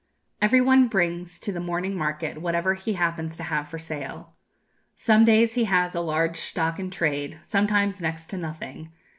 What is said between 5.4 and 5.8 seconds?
he